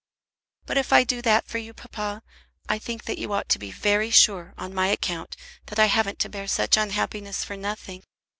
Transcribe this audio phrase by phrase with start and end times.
[0.65, 2.23] "But if I do that for you, papa,
[2.67, 5.35] I think that you ought to be very sure, on my account,
[5.67, 8.03] that I haven't to bear such unhappiness for nothing.